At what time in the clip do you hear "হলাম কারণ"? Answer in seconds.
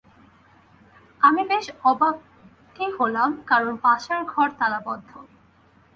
2.99-3.71